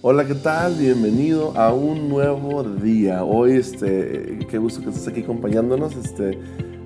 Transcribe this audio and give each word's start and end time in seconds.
Hola, 0.00 0.24
¿qué 0.24 0.36
tal? 0.36 0.76
Bienvenido 0.76 1.58
a 1.58 1.72
un 1.72 2.08
nuevo 2.08 2.62
día. 2.62 3.24
Hoy, 3.24 3.54
este, 3.54 4.38
qué 4.48 4.56
gusto 4.56 4.80
que 4.80 4.90
estés 4.90 5.08
aquí 5.08 5.22
acompañándonos, 5.22 5.96
este, 5.96 6.38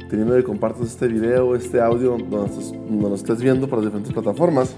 teniendo 0.08 0.34
que 0.34 0.42
compartas 0.42 0.86
este 0.86 1.08
video, 1.08 1.54
este 1.54 1.78
audio, 1.82 2.16
donde, 2.16 2.56
nos 2.90 3.20
estés 3.20 3.42
viendo 3.42 3.68
por 3.68 3.80
las 3.80 3.84
diferentes 3.88 4.14
plataformas. 4.14 4.74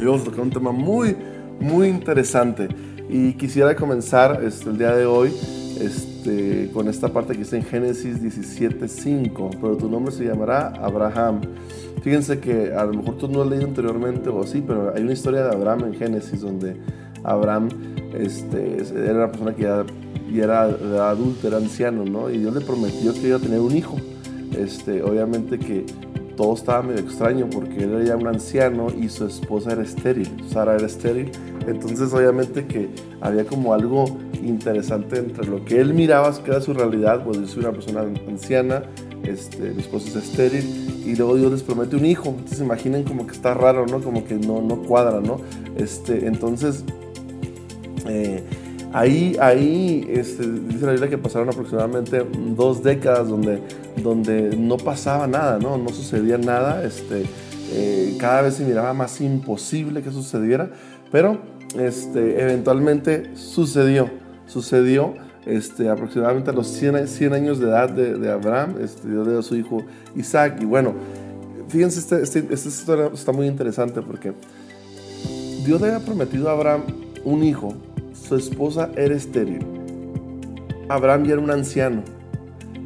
Y 0.00 0.04
vamos 0.06 0.22
a 0.22 0.24
tocar 0.24 0.40
un 0.40 0.50
tema 0.50 0.72
muy, 0.72 1.14
muy 1.60 1.88
interesante. 1.88 2.68
Y 3.10 3.34
quisiera 3.34 3.76
comenzar 3.76 4.42
este, 4.42 4.70
el 4.70 4.78
día 4.78 4.96
de 4.96 5.04
hoy 5.04 5.30
este, 5.78 6.70
con 6.72 6.88
esta 6.88 7.12
parte 7.12 7.34
que 7.34 7.42
está 7.42 7.58
en 7.58 7.64
Génesis 7.64 8.18
17.5, 8.22 9.58
pero 9.60 9.76
tu 9.76 9.90
nombre 9.90 10.10
se 10.10 10.24
llamará 10.24 10.68
Abraham. 10.68 11.42
Fíjense 12.00 12.40
que 12.40 12.72
a 12.72 12.82
lo 12.86 12.94
mejor 12.94 13.18
tú 13.18 13.28
no 13.28 13.42
has 13.42 13.48
leído 13.50 13.66
anteriormente 13.66 14.30
o 14.30 14.42
sí, 14.44 14.64
pero 14.66 14.94
hay 14.94 15.02
una 15.02 15.12
historia 15.12 15.42
de 15.42 15.54
Abraham 15.54 15.84
en 15.88 15.94
Génesis 15.96 16.40
donde 16.40 16.76
Abraham 17.26 17.68
este, 18.14 18.78
era 18.94 19.14
una 19.14 19.32
persona 19.32 19.54
que 19.54 19.62
ya, 19.62 19.84
era, 20.34 20.64
adulto, 21.10 21.48
era 21.48 21.58
anciano, 21.58 22.04
¿no? 22.04 22.30
Y 22.30 22.38
Dios 22.38 22.54
le 22.54 22.60
prometió 22.60 23.12
que 23.12 23.28
iba 23.28 23.36
a 23.36 23.40
tener 23.40 23.60
un 23.60 23.76
hijo. 23.76 23.96
Este, 24.56 25.02
obviamente 25.02 25.58
que 25.58 25.84
todo 26.36 26.54
estaba 26.54 26.82
medio 26.82 27.00
extraño 27.00 27.48
porque 27.50 27.84
él 27.84 27.94
era 27.94 28.04
ya 28.04 28.16
un 28.16 28.26
anciano 28.26 28.88
y 28.90 29.08
su 29.08 29.26
esposa 29.26 29.72
era 29.72 29.82
estéril, 29.82 30.28
Sara 30.48 30.76
era 30.76 30.86
estéril. 30.86 31.32
Entonces 31.66 32.12
obviamente 32.12 32.66
que 32.66 32.88
había 33.20 33.44
como 33.44 33.74
algo 33.74 34.04
interesante 34.42 35.18
entre 35.18 35.46
lo 35.46 35.64
que 35.64 35.80
él 35.80 35.94
miraba 35.94 36.32
que 36.42 36.50
era 36.50 36.60
su 36.60 36.74
realidad, 36.74 37.24
pues 37.24 37.38
yo 37.38 37.46
soy 37.46 37.64
una 37.64 37.72
persona 37.72 38.04
anciana, 38.28 38.82
este, 39.24 39.72
mi 39.72 39.80
esposa 39.80 40.08
es 40.08 40.16
estéril 40.16 41.02
y 41.04 41.16
luego 41.16 41.36
Dios 41.36 41.52
les 41.52 41.62
promete 41.62 41.96
un 41.96 42.06
hijo. 42.06 42.28
Entonces 42.28 42.60
imaginen 42.60 43.02
como 43.02 43.26
que 43.26 43.32
está 43.32 43.54
raro, 43.54 43.86
¿no? 43.86 44.00
Como 44.00 44.24
que 44.24 44.34
no, 44.34 44.62
no 44.62 44.82
cuadra, 44.82 45.20
¿no? 45.20 45.40
Este, 45.76 46.26
entonces 46.26 46.84
eh, 48.08 48.42
ahí, 48.92 49.36
ahí 49.40 50.06
este, 50.10 50.50
dice 50.50 50.86
la 50.86 50.92
Biblia 50.92 51.10
que 51.10 51.18
pasaron 51.18 51.48
aproximadamente 51.48 52.24
dos 52.56 52.82
décadas 52.82 53.28
donde, 53.28 53.60
donde 54.02 54.56
no 54.56 54.76
pasaba 54.76 55.26
nada, 55.26 55.58
no, 55.58 55.76
no 55.76 55.88
sucedía 55.90 56.38
nada. 56.38 56.84
Este, 56.84 57.24
eh, 57.72 58.16
cada 58.18 58.42
vez 58.42 58.54
se 58.54 58.64
miraba 58.64 58.94
más 58.94 59.20
imposible 59.20 60.02
que 60.02 60.10
sucediera, 60.10 60.70
pero 61.10 61.38
este, 61.78 62.40
eventualmente 62.42 63.36
sucedió, 63.36 64.10
sucedió. 64.46 65.14
Este, 65.44 65.88
aproximadamente 65.88 66.50
a 66.50 66.52
los 66.52 66.66
100, 66.66 67.06
100 67.06 67.32
años 67.32 67.60
de 67.60 67.68
edad 67.68 67.88
de, 67.88 68.32
Abraham, 68.32 68.78
este, 68.82 69.08
Dios 69.08 69.24
le 69.24 69.30
dio 69.30 69.38
a 69.38 69.42
su 69.44 69.54
hijo 69.54 69.84
Isaac. 70.16 70.58
Y 70.60 70.64
bueno, 70.64 70.92
fíjense, 71.68 72.00
este, 72.00 72.20
este, 72.20 72.52
esta 72.52 72.68
historia 72.68 73.10
está 73.14 73.30
muy 73.30 73.46
interesante 73.46 74.02
porque 74.02 74.32
Dios 75.64 75.80
le 75.80 75.86
había 75.86 76.04
prometido 76.04 76.48
a 76.48 76.52
Abraham 76.52 76.82
un 77.24 77.44
hijo 77.44 77.74
su 78.26 78.36
esposa 78.36 78.90
era 78.96 79.14
estéril. 79.14 79.64
Abraham 80.88 81.26
era 81.26 81.40
un 81.40 81.50
anciano. 81.50 82.02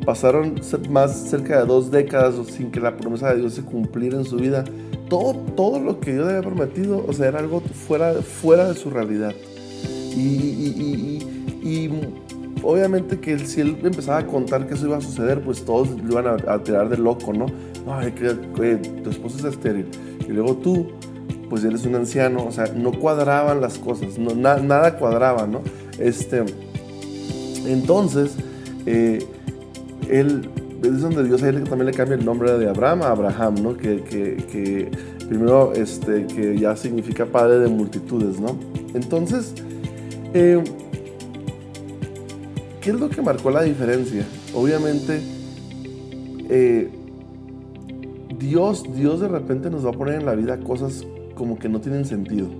Pasaron 0.05 0.61
más 0.91 1.15
cerca 1.31 1.61
de 1.61 1.67
dos 1.67 1.91
décadas 1.91 2.35
sin 2.49 2.71
que 2.71 2.81
la 2.81 2.97
promesa 2.97 3.33
de 3.33 3.41
Dios 3.41 3.55
se 3.55 3.63
cumpliera 3.63 4.17
en 4.17 4.25
su 4.25 4.37
vida. 4.37 4.65
Todo, 5.09 5.35
todo 5.57 5.81
lo 5.81 6.01
que 6.01 6.13
Dios 6.13 6.29
había 6.29 6.43
prometido, 6.43 7.05
o 7.07 7.13
sea, 7.13 7.29
era 7.29 7.41
algo 7.41 7.61
fuera, 7.61 8.15
fuera 8.15 8.69
de 8.69 8.75
su 8.75 8.91
realidad. 8.91 9.35
Y, 10.17 11.19
obviamente 12.63 13.19
que 13.21 13.39
si 13.39 13.61
él 13.61 13.79
empezaba 13.83 14.19
a 14.19 14.27
contar 14.27 14.67
que 14.67 14.75
eso 14.75 14.87
iba 14.87 14.99
a 14.99 15.01
suceder, 15.01 15.41
pues 15.43 15.65
todos 15.65 15.89
lo 15.91 16.21
iban 16.21 16.27
a, 16.47 16.63
tirar 16.63 16.89
de 16.89 16.99
loco, 16.99 17.33
¿no? 17.33 17.47
Ay, 17.87 18.13
que, 18.13 18.35
tu 18.35 19.11
esposa 19.11 19.39
es 19.39 19.55
estéril. 19.55 19.87
Y 20.29 20.33
luego 20.33 20.57
tú, 20.57 20.89
pues 21.51 21.65
él 21.65 21.75
es 21.75 21.85
un 21.85 21.97
anciano, 21.97 22.47
o 22.47 22.53
sea, 22.53 22.73
no 22.75 22.93
cuadraban 22.93 23.61
las 23.61 23.77
cosas, 23.77 24.19
no, 24.19 24.35
nada 24.37 24.97
cuadraba, 24.97 25.49
¿no? 25.49 25.63
Este, 25.99 26.45
entonces, 27.67 28.37
eh, 28.87 29.19
él, 30.09 30.49
es 30.83 31.01
donde 31.03 31.25
Dios 31.25 31.43
a 31.43 31.53
también 31.53 31.87
le 31.87 31.93
cambia 31.93 32.15
el 32.15 32.25
nombre 32.25 32.57
de 32.57 32.69
Abraham 32.69 33.03
a 33.03 33.11
Abraham, 33.11 33.57
¿no? 33.63 33.77
Que, 33.77 34.03
que, 34.03 34.91
primero, 35.29 35.73
este, 35.75 36.27
que 36.27 36.57
ya 36.57 36.77
significa 36.77 37.27
padre 37.27 37.59
de 37.59 37.69
multitudes, 37.69 38.41
¿no? 38.41 38.57
Entonces, 38.95 39.53
eh, 40.33 40.63
¿qué 42.81 42.91
es 42.91 43.01
lo 43.01 43.11
que 43.11 43.21
marcó 43.23 43.51
la 43.51 43.63
diferencia? 43.63 44.25
Obviamente, 44.55 45.21
eh, 46.49 46.91
Dios, 48.39 48.85
Dios 48.95 49.21
de 49.21 49.29
repente 49.29 49.69
nos 49.69 49.85
va 49.85 49.91
a 49.91 49.93
poner 49.93 50.15
en 50.15 50.27
la 50.27 50.35
vida 50.35 50.59
cosas 50.61 51.05
como 51.41 51.59
que 51.59 51.71
no 51.71 51.81
tienen 51.81 52.05
sentido. 52.05 52.51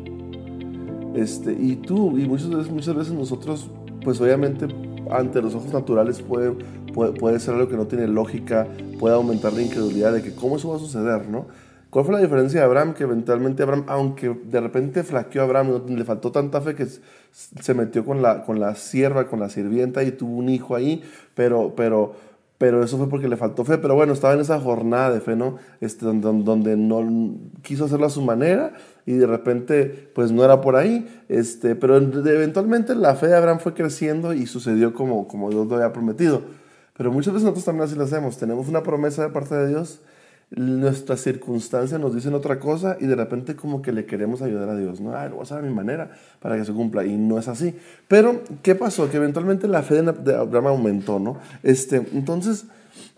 Este, 1.15 1.53
y 1.53 1.77
tú, 1.77 2.19
y 2.19 2.27
muchas 2.27 2.49
veces, 2.49 2.73
muchas 2.73 2.95
veces 2.95 3.13
nosotros, 3.13 3.71
pues 4.03 4.19
obviamente 4.23 4.69
ante 5.11 5.43
los 5.43 5.55
ojos 5.55 5.71
naturales 5.71 6.23
puede, 6.23 6.53
puede, 6.95 7.41
ser 7.41 7.57
algo 7.57 7.69
que 7.69 7.77
no 7.77 7.87
tiene 7.87 8.09
lógica, 8.09 8.67
puede 8.99 9.17
aumentar 9.17 9.53
la 9.53 9.61
incredulidad 9.61 10.15
de 10.15 10.23
que 10.23 10.35
cómo 10.35 10.57
eso 10.57 10.71
va 10.71 10.77
a 10.77 10.79
suceder, 10.79 11.29
¿no? 11.29 11.47
¿Cuál 11.91 12.07
fue 12.07 12.15
la 12.15 12.21
diferencia 12.21 12.61
de 12.61 12.65
Abraham? 12.65 12.95
Que 12.95 13.03
eventualmente 13.03 13.63
Abraham, 13.63 13.85
aunque 13.89 14.35
de 14.45 14.61
repente 14.63 15.03
flaqueó 15.03 15.43
a 15.43 15.45
Abraham, 15.45 15.83
le 15.89 16.05
faltó 16.07 16.33
tanta 16.33 16.63
fe 16.63 16.75
que 16.75 16.87
se 16.87 17.75
metió 17.75 18.03
con 18.07 18.23
la, 18.23 18.45
con 18.45 18.61
la 18.61 18.77
sierva, 18.77 19.27
con 19.27 19.41
la 19.41 19.51
sirvienta 19.51 20.03
y 20.05 20.13
tuvo 20.13 20.37
un 20.37 20.49
hijo 20.49 20.75
ahí, 20.75 21.03
pero, 21.35 21.75
pero, 21.77 22.15
pero 22.61 22.85
eso 22.85 22.99
fue 22.99 23.09
porque 23.09 23.27
le 23.27 23.39
faltó 23.39 23.65
fe. 23.65 23.79
Pero 23.79 23.95
bueno, 23.95 24.13
estaba 24.13 24.35
en 24.35 24.41
esa 24.41 24.61
jornada 24.61 25.11
de 25.11 25.23
fe, 25.23 25.35
¿no? 25.35 25.57
Este, 25.81 26.05
donde, 26.05 26.45
donde 26.45 26.77
no 26.77 27.39
quiso 27.63 27.87
hacerlo 27.87 28.05
a 28.05 28.11
su 28.11 28.21
manera 28.21 28.75
y 29.07 29.15
de 29.15 29.27
repente, 29.27 30.11
pues 30.15 30.31
no 30.31 30.45
era 30.45 30.61
por 30.61 30.77
ahí. 30.77 31.09
Este, 31.31 31.75
pero 31.75 31.97
eventualmente 31.97 32.95
la 32.95 33.15
fe 33.15 33.29
de 33.29 33.37
Abraham 33.39 33.61
fue 33.61 33.73
creciendo 33.73 34.35
y 34.35 34.45
sucedió 34.45 34.93
como, 34.93 35.27
como 35.27 35.49
Dios 35.49 35.69
lo 35.69 35.77
había 35.77 35.95
prometido. 35.95 36.43
Pero 36.99 37.11
muchas 37.11 37.33
veces 37.33 37.45
nosotros 37.45 37.65
también 37.65 37.85
así 37.87 37.97
lo 37.97 38.05
hacemos. 38.05 38.37
Tenemos 38.37 38.69
una 38.69 38.83
promesa 38.83 39.23
de 39.23 39.31
parte 39.31 39.55
de 39.55 39.69
Dios 39.69 40.03
nuestras 40.51 41.21
circunstancias 41.21 42.01
nos 42.01 42.15
dicen 42.15 42.35
otra 42.35 42.59
cosa 42.59 42.97
y 43.01 43.07
de 43.07 43.15
repente 43.15 43.55
como 43.55 43.83
que 43.83 43.93
le 43.93 44.05
queremos 44.05 44.43
ayudar 44.43 44.69
a 44.69 44.77
Dios, 44.77 45.01
¿no? 45.01 45.15
Ah, 45.15 45.27
lo 45.27 45.37
voy 45.37 45.41
a 45.41 45.43
hacer 45.45 45.59
a 45.59 45.63
mi 45.63 45.73
manera 45.73 46.11
para 46.41 46.57
que 46.57 46.65
se 46.65 46.73
cumpla 46.73 47.05
y 47.05 47.17
no 47.17 47.39
es 47.39 47.47
así. 47.47 47.77
Pero, 48.09 48.43
¿qué 48.63 48.75
pasó? 48.75 49.09
Que 49.09 49.19
eventualmente 49.19 49.69
la 49.69 49.83
fe 49.83 50.03
de 50.03 50.35
Abraham 50.35 50.67
aumentó, 50.67 51.21
¿no? 51.21 51.39
Este, 51.63 52.05
entonces, 52.13 52.67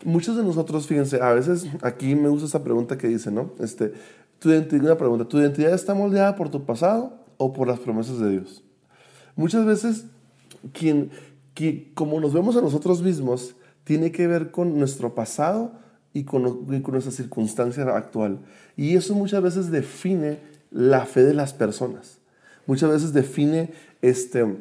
muchos 0.04 0.37
de 0.37 0.44
nosotros, 0.44 0.87
fíjense, 0.87 1.22
a 1.22 1.32
veces 1.32 1.66
aquí 1.81 2.15
me 2.15 2.28
gusta 2.28 2.47
esta 2.47 2.62
pregunta 2.62 2.98
que 2.98 3.09
dice, 3.09 3.31
¿no? 3.31 3.53
Este, 3.60 3.94
tu 4.38 4.50
identidad, 4.50 4.84
una 4.84 4.99
pregunta, 4.99 5.25
¿tu 5.25 5.38
identidad 5.38 5.72
está 5.72 5.94
moldeada 5.94 6.37
por 6.37 6.50
tu 6.50 6.64
pasado 6.66 7.19
o 7.38 7.54
por 7.54 7.66
las 7.66 7.78
promesas 7.78 8.19
de 8.19 8.31
Dios? 8.31 8.62
Muchas 9.37 9.64
veces, 9.64 10.04
quien, 10.75 11.10
que, 11.54 11.93
como 11.94 12.20
nos 12.20 12.34
vemos 12.34 12.56
a 12.56 12.60
nosotros 12.60 13.03
mismos, 13.03 13.54
tiene 13.84 14.12
que 14.12 14.26
ver 14.26 14.50
con 14.50 14.78
nuestro 14.78 15.14
pasado 15.14 15.72
y 16.15 16.25
con, 16.25 16.67
con 16.83 16.93
nuestra 16.93 17.12
circunstancia 17.12 17.84
actual. 17.97 18.41
Y 18.77 18.97
eso 18.97 19.15
muchas 19.15 19.43
veces 19.43 19.71
define 19.71 20.39
la 20.71 21.06
fe 21.06 21.23
de 21.23 21.34
las 21.34 21.53
personas. 21.53 22.19
Muchas 22.67 22.91
veces 22.91 23.12
define, 23.12 23.70
este, 24.03 24.56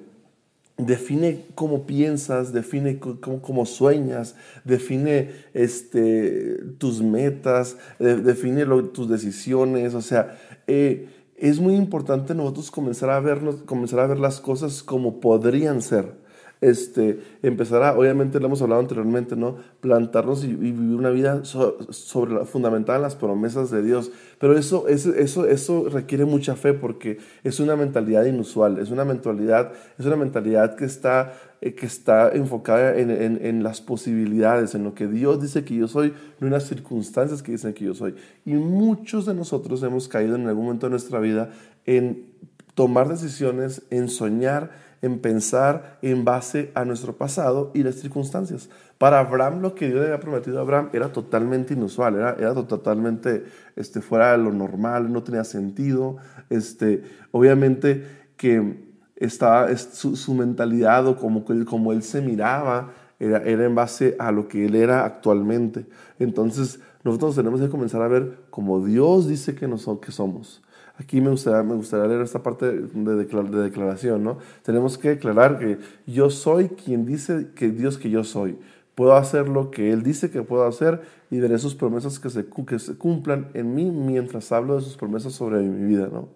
define 0.78 1.46
cómo 1.56 1.86
piensas, 1.86 2.52
define 2.52 3.00
cómo, 3.00 3.66
sueñas, 3.66 4.36
define 4.64 5.32
este, 5.54 6.58
tus 6.78 7.02
metas, 7.02 7.78
define 8.00 8.66
tus 8.94 9.10
decisiones. 9.10 9.94
O 9.94 10.02
sea, 10.02 10.38
eh, 10.68 11.10
es 11.38 11.60
muy 11.60 11.76
importante 11.76 12.34
nosotros 12.34 12.72
comenzar 12.72 13.10
a, 13.10 13.20
vernos, 13.20 13.64
comenzar 13.64 14.00
a 14.00 14.08
ver 14.08 14.20
las 14.20 14.40
cosas 14.40 14.84
como 14.84 15.20
podrían 15.20 15.82
ser 15.82 16.21
este, 16.62 17.20
empezar 17.42 17.82
a, 17.82 17.98
obviamente 17.98 18.40
lo 18.40 18.46
hemos 18.46 18.62
hablado 18.62 18.82
anteriormente, 18.82 19.36
¿no? 19.36 19.58
Plantarnos 19.80 20.44
y, 20.44 20.54
vivir 20.54 20.96
una 20.96 21.10
vida 21.10 21.44
sobre 21.44 22.46
fundamentada 22.46 22.98
en 22.98 23.02
las 23.02 23.16
promesas 23.16 23.72
de 23.72 23.82
Dios. 23.82 24.12
Pero 24.40 24.56
eso, 24.56 24.88
eso, 24.88 25.14
eso, 25.16 25.48
eso 25.48 25.90
requiere 25.90 26.24
mucha 26.26 26.56
fe 26.56 26.74
porque 26.74 27.18
es 27.44 27.60
una 27.60 27.76
mentalidad 27.76 28.26
inusual, 28.26 28.78
es 28.78 28.92
una 28.92 29.06
mentalidad, 29.06 29.72
es 29.98 30.06
una 30.06 30.16
mentalidad 30.16 30.76
que 30.76 30.86
está, 30.86 31.34
eh, 31.62 31.74
que 31.74 31.88
está 31.88 32.30
enfocada 32.32 32.96
en, 32.96 33.10
en, 33.10 33.44
en, 33.44 33.64
las 33.64 33.82
posibilidades, 33.82 34.76
en 34.76 34.84
lo 34.84 34.94
que 34.94 35.08
Dios 35.08 35.42
dice 35.42 35.66
que 35.66 35.76
yo 35.76 35.88
soy, 35.88 36.14
no 36.40 36.46
en 36.46 36.54
las 36.54 36.68
circunstancias 36.68 37.42
que 37.42 37.54
dicen 37.54 37.74
que 37.74 37.86
yo 37.86 37.96
soy. 37.96 38.14
Y 38.46 38.54
muchos 38.54 39.26
de 39.26 39.34
nosotros 39.34 39.82
hemos 39.82 40.08
caído 40.08 40.36
en 40.36 40.48
algún 40.48 40.66
momento 40.66 40.86
de 40.86 40.92
nuestra 40.92 41.20
vida 41.20 41.50
en 41.88 42.30
tomar 42.76 43.10
decisiones, 43.10 43.84
en 43.90 44.10
soñar, 44.10 44.91
en 45.02 45.20
pensar 45.20 45.98
en 46.02 46.24
base 46.24 46.72
a 46.76 46.86
nuestro 46.86 47.18
pasado 47.18 47.72
y 47.74 47.84
las 47.84 47.96
circunstancias. 47.96 48.70
Para 48.98 49.20
Abraham 49.20 49.62
lo 49.62 49.74
que 49.74 49.88
Dios 49.88 50.00
le 50.00 50.08
había 50.08 50.20
prometido 50.20 50.60
a 50.60 50.62
Abraham 50.62 50.90
era 50.94 51.12
totalmente 51.12 51.74
inusual, 51.74 52.16
era, 52.16 52.36
era 52.38 52.54
totalmente 52.54 53.46
este, 53.76 54.02
fuera 54.02 54.34
de 54.34 54.38
lo 54.38 54.52
normal, 54.52 55.12
no 55.12 55.24
tenía 55.24 55.44
sentido. 55.44 56.18
Este, 56.50 57.04
obviamente 57.32 58.06
que 58.38 58.92
estaba, 59.16 59.76
su, 59.78 60.34
mentalidad 60.34 61.08
o 61.08 61.16
como, 61.18 61.92
él 61.92 62.04
se 62.04 62.22
miraba 62.22 62.92
era, 63.20 63.44
en 63.44 63.76
base 63.76 64.16
a 64.18 64.32
lo 64.32 64.48
que 64.48 64.66
él 64.66 64.76
era 64.76 65.06
actualmente. 65.06 65.86
Entonces 66.20 66.80
nosotros 67.04 67.36
tenemos 67.36 67.60
que 67.60 67.70
comenzar 67.70 68.02
a 68.02 68.08
ver 68.08 68.38
como 68.50 68.84
Dios 68.86 69.28
dice 69.28 69.56
que, 69.56 69.68
nos, 69.68 69.88
que 70.00 70.12
somos. 70.12 70.62
Aquí 70.98 71.22
me 71.22 71.30
gustaría, 71.30 71.64
me 71.64 71.76
gustaría 71.76 72.08
leer 72.08 72.22
esta 72.22 72.44
parte 72.44 72.66
de, 72.72 73.16
de, 73.16 73.62
declaración, 73.64 74.24
¿no? 74.24 74.38
Tenemos 74.62 74.98
que 74.98 75.10
declarar 75.10 75.58
que 75.58 75.80
yo 76.06 76.30
soy 76.30 76.70
quien 76.70 77.06
dice 77.06 77.50
que 77.56 77.70
Dios 77.70 77.98
que 77.98 78.10
yo 78.10 78.24
soy. 78.24 78.58
Puedo 78.96 79.16
hacer 79.16 79.50
lo 79.50 79.72
que 79.72 79.92
Él 79.92 80.04
dice 80.04 80.30
que 80.30 80.44
puedo 80.44 80.66
hacer 80.66 81.02
y 81.32 81.40
veré 81.40 81.58
sus 81.58 81.76
promesas 81.76 82.20
que 82.20 82.30
se, 82.30 82.46
que 82.68 82.78
se 82.78 82.98
cumplan 82.98 83.50
en 83.54 83.74
mí 83.74 83.90
mientras 83.90 84.52
hablo 84.52 84.76
de 84.76 84.82
sus 84.82 84.98
promesas 84.98 85.34
sobre 85.34 85.60
mi 85.60 85.88
vida, 85.88 86.10
¿no? 86.12 86.30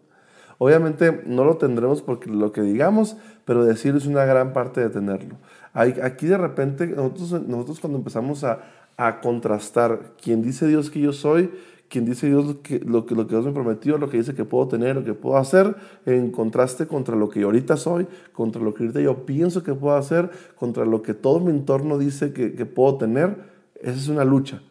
Obviamente 0.57 1.21
no 1.25 1.43
lo 1.43 1.57
tendremos 1.57 2.01
porque 2.01 2.29
lo 2.29 2.51
que 2.51 2.61
digamos, 2.61 3.17
pero 3.43 3.65
decir 3.65 3.95
es 3.95 4.05
una 4.05 4.23
gran 4.25 4.53
parte 4.53 4.81
de 4.81 4.89
tenerlo. 4.89 5.35
aquí 5.73 6.27
de 6.27 6.37
repente 6.37 6.87
nosotros, 6.87 7.43
nosotros 7.45 7.79
cuando 7.81 7.97
empezamos 7.97 8.43
a, 8.45 8.61
a 8.97 9.19
contrastar 9.19 10.13
quién 10.21 10.41
dice 10.41 10.67
Dios 10.67 10.89
que 10.89 11.01
yo 11.01 11.11
soy, 11.11 11.51
quien 11.89 12.05
dice 12.05 12.27
Dios 12.27 12.45
lo 12.45 12.61
que, 12.61 12.79
lo, 12.79 13.05
que, 13.05 13.15
lo 13.15 13.27
que 13.27 13.35
Dios 13.35 13.45
me 13.45 13.51
prometió, 13.51 13.97
lo 13.97 14.09
que 14.09 14.17
dice 14.17 14.33
que 14.33 14.45
puedo 14.45 14.67
tener, 14.67 14.95
lo 14.95 15.03
que 15.03 15.13
puedo 15.13 15.37
hacer, 15.37 15.75
en 16.05 16.31
contraste 16.31 16.87
contra 16.87 17.15
lo 17.15 17.29
que 17.29 17.43
ahorita 17.43 17.77
soy, 17.77 18.07
contra 18.33 18.61
lo 18.61 18.73
que 18.73 18.83
ahorita 18.83 19.01
yo 19.01 19.25
pienso 19.25 19.63
que 19.63 19.73
puedo 19.73 19.95
hacer, 19.95 20.29
contra 20.55 20.85
lo 20.85 21.01
que 21.01 21.13
todo 21.13 21.39
mi 21.39 21.51
entorno 21.51 21.97
dice 21.97 22.33
que, 22.33 22.53
que 22.53 22.65
puedo 22.65 22.97
tener, 22.97 23.37
esa 23.81 23.97
es 23.97 24.07
una 24.07 24.25
lucha. 24.25 24.61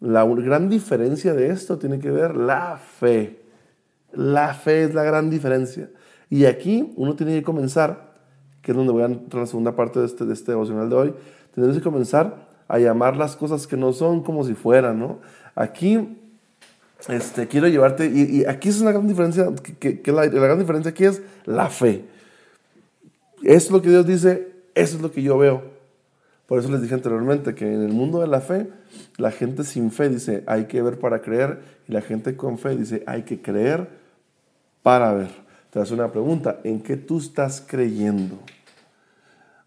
La 0.00 0.24
gran 0.24 0.68
diferencia 0.68 1.34
de 1.34 1.50
esto 1.50 1.78
tiene 1.78 1.98
que 1.98 2.10
ver 2.10 2.36
la 2.36 2.78
fe. 2.78 3.42
La 4.12 4.54
fe 4.54 4.84
es 4.84 4.94
la 4.94 5.02
gran 5.02 5.28
diferencia. 5.28 5.90
Y 6.30 6.44
aquí 6.46 6.92
uno 6.96 7.16
tiene 7.16 7.34
que 7.34 7.42
comenzar, 7.42 8.14
que 8.62 8.70
es 8.70 8.76
donde 8.76 8.92
voy 8.92 9.02
a 9.02 9.06
entrar 9.06 9.40
a 9.40 9.44
la 9.44 9.46
segunda 9.46 9.74
parte 9.74 9.98
de 9.98 10.06
este, 10.06 10.24
de 10.24 10.32
este 10.32 10.52
devocional 10.52 10.88
de 10.88 10.96
hoy, 10.96 11.14
tenemos 11.54 11.76
que 11.76 11.82
comenzar 11.82 12.48
a 12.68 12.78
llamar 12.78 13.16
las 13.16 13.34
cosas 13.34 13.66
que 13.66 13.76
no 13.76 13.92
son 13.92 14.22
como 14.22 14.44
si 14.44 14.54
fueran, 14.54 15.00
¿no? 15.00 15.18
Aquí 15.56 16.19
este, 17.08 17.48
quiero 17.48 17.68
llevarte, 17.68 18.06
y, 18.06 18.44
aquí 18.44 18.68
es 18.68 18.80
una 18.80 18.92
gran 18.92 19.06
diferencia, 19.06 19.46
que, 19.78 20.00
la, 20.12 20.26
gran 20.26 20.58
diferencia 20.58 20.90
aquí 20.90 21.04
es 21.04 21.22
la 21.44 21.68
fe. 21.68 22.04
Es 23.42 23.70
lo 23.70 23.80
que 23.80 23.88
Dios 23.88 24.06
dice, 24.06 24.52
eso 24.74 24.96
es 24.96 25.02
lo 25.02 25.10
que 25.10 25.22
yo 25.22 25.38
veo. 25.38 25.62
Por 26.46 26.58
eso 26.58 26.70
les 26.70 26.82
dije 26.82 26.94
anteriormente 26.94 27.54
que 27.54 27.72
en 27.72 27.82
el 27.82 27.92
mundo 27.92 28.20
de 28.20 28.26
la 28.26 28.40
fe, 28.40 28.68
la 29.16 29.30
gente 29.30 29.64
sin 29.64 29.90
fe 29.90 30.08
dice, 30.08 30.42
hay 30.46 30.64
que 30.64 30.82
ver 30.82 30.98
para 30.98 31.22
creer, 31.22 31.60
y 31.88 31.92
la 31.92 32.02
gente 32.02 32.36
con 32.36 32.58
fe 32.58 32.76
dice, 32.76 33.02
hay 33.06 33.22
que 33.22 33.40
creer 33.40 33.88
para 34.82 35.12
ver. 35.12 35.30
Te 35.70 35.78
hace 35.78 35.94
una 35.94 36.10
pregunta, 36.10 36.60
¿en 36.64 36.80
qué 36.80 36.96
tú 36.96 37.18
estás 37.18 37.64
creyendo? 37.64 38.38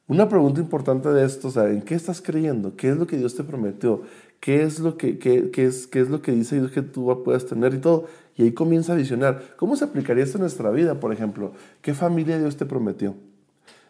Una 0.07 0.27
pregunta 0.27 0.59
importante 0.59 1.09
de 1.09 1.25
esto, 1.25 1.49
¿en 1.65 1.81
qué 1.81 1.95
estás 1.95 2.21
creyendo? 2.21 2.75
¿Qué 2.75 2.89
es 2.89 2.97
lo 2.97 3.07
que 3.07 3.17
Dios 3.17 3.35
te 3.35 3.43
prometió? 3.43 4.03
¿Qué 4.43 4.61
es 4.61 4.79
lo 4.79 4.97
que, 4.97 5.19
qué, 5.19 5.49
es, 5.55 5.87
qué 5.87 6.01
es 6.01 6.09
lo 6.09 6.21
que 6.21 6.33
dice 6.33 6.57
Dios 6.57 6.69
que 6.69 6.81
tú 6.81 7.23
puedes 7.23 7.45
tener 7.45 7.73
y 7.75 7.77
todo? 7.77 8.07
Y 8.35 8.43
ahí 8.43 8.51
comienza 8.51 8.91
a 8.91 8.97
visionar. 8.97 9.41
¿Cómo 9.55 9.77
se 9.77 9.85
aplicaría 9.85 10.21
esto 10.21 10.37
en 10.37 10.41
nuestra 10.41 10.69
vida, 10.69 10.99
por 10.99 11.13
ejemplo? 11.13 11.53
¿Qué 11.81 11.93
familia 11.93 12.37
Dios 12.37 12.57
te 12.57 12.65
prometió? 12.65 13.15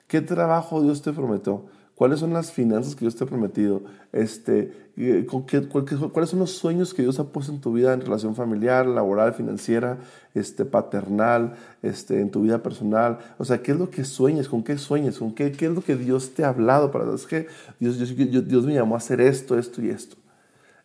¿Qué 0.05 0.21
trabajo 0.21 0.83
Dios 0.83 1.01
te 1.01 1.11
prometió? 1.11 1.65
¿Cuáles 1.95 2.19
son 2.19 2.33
las 2.33 2.51
finanzas 2.51 2.93
que 2.93 2.99
Dios 2.99 3.15
te 3.15 3.23
ha 3.23 3.27
prometido? 3.27 3.81
Este, 4.11 4.91
eh, 4.95 5.25
¿Cuáles 5.25 6.29
son 6.29 6.37
los 6.37 6.51
sueños 6.51 6.93
que 6.93 7.01
Dios 7.01 7.19
ha 7.19 7.23
puesto 7.31 7.51
en 7.51 7.59
tu 7.59 7.73
vida 7.73 7.91
en 7.91 8.01
relación 8.01 8.35
familiar, 8.35 8.85
laboral, 8.85 9.33
financiera, 9.33 9.97
este, 10.35 10.65
paternal, 10.65 11.55
este, 11.81 12.21
en 12.21 12.29
tu 12.29 12.43
vida 12.43 12.61
personal? 12.61 13.17
O 13.39 13.45
sea, 13.45 13.63
¿qué 13.63 13.71
es 13.71 13.79
lo 13.79 13.89
que 13.89 14.03
sueñas? 14.03 14.47
¿Con 14.47 14.63
qué 14.63 14.77
sueñas? 14.77 15.17
¿Con 15.17 15.33
qué, 15.33 15.51
qué 15.51 15.65
es 15.65 15.71
lo 15.71 15.81
que 15.81 15.95
Dios 15.95 16.35
te 16.35 16.43
ha 16.43 16.49
hablado? 16.49 16.91
Para, 16.91 17.11
es 17.11 17.25
que 17.25 17.47
Dios, 17.79 17.97
Dios, 17.97 18.47
Dios 18.47 18.65
me 18.67 18.75
llamó 18.75 18.93
a 18.93 18.99
hacer 18.99 19.19
esto, 19.19 19.57
esto 19.57 19.81
y 19.81 19.89
esto. 19.89 20.17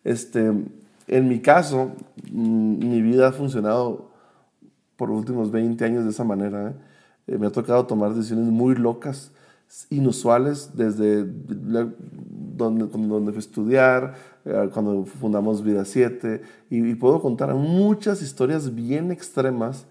Este, 0.09 0.51
en 1.07 1.27
mi 1.27 1.39
caso, 1.39 1.91
mm, 2.31 2.79
mi 2.79 2.99
vida 2.99 3.27
ha 3.27 3.31
funcionado 3.31 4.09
por 4.95 5.09
los 5.09 5.19
últimos 5.19 5.51
20 5.51 5.85
años 5.85 6.03
de 6.03 6.09
esa 6.09 6.23
manera. 6.23 6.69
¿eh? 6.69 6.73
Eh, 7.27 7.37
me 7.37 7.45
ha 7.45 7.51
tocado 7.51 7.85
tomar 7.85 8.15
decisiones 8.15 8.47
muy 8.47 8.73
locas, 8.73 9.31
inusuales, 9.91 10.71
desde 10.73 11.25
donde, 11.27 12.87
donde 12.87 13.31
fui 13.31 13.37
a 13.37 13.39
estudiar, 13.39 14.15
eh, 14.45 14.69
cuando 14.73 15.05
fundamos 15.05 15.63
Vida 15.63 15.85
7, 15.85 16.41
y, 16.71 16.95
puedo 16.95 17.21
contar 17.21 17.53
muchas 17.53 18.23
historias 18.23 18.73
bien 18.73 19.11
extremas 19.11 19.85